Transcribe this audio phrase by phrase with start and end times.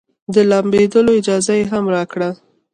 [0.33, 2.29] د لامبېدلو اجازه يې هم راکړه.